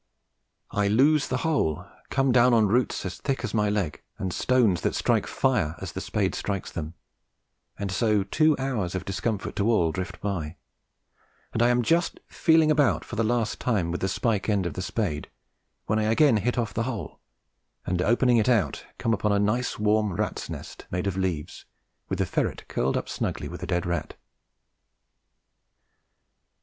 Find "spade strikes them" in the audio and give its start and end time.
6.01-6.95